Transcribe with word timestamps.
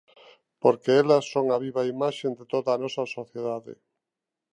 Porque 0.63 0.91
elas 1.01 1.25
son 1.33 1.45
a 1.49 1.57
viva 1.65 1.89
imaxe 1.93 2.27
de 2.37 2.45
toda 2.53 2.69
a 2.73 2.81
nosa 2.83 3.03
sociedade. 3.17 3.73